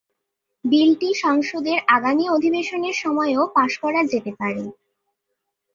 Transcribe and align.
বিলটি 0.65 1.09
সংসদের 1.15 1.77
আগামী 1.87 2.25
অধিবেশনের 2.29 2.95
সময়ও 2.95 3.43
পাস 3.55 3.71
করা 3.77 4.01
যেতে 4.03 4.31
পারে। 4.39 4.63